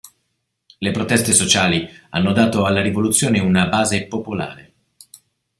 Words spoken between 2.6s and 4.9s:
alla rivoluzione una base popolare.